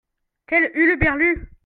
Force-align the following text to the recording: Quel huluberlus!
Quel 0.47 0.63
huluberlus! 0.73 1.39